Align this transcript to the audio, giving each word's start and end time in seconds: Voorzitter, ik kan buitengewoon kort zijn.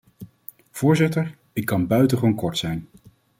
Voorzitter, 0.71 1.37
ik 1.53 1.65
kan 1.65 1.87
buitengewoon 1.87 2.35
kort 2.35 2.57
zijn. 2.57 2.87